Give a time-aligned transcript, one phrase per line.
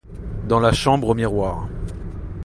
[0.47, 1.69] Dans la chambre aux miroirs.